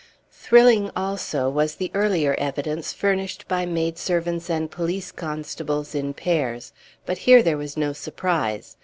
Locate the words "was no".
7.55-7.93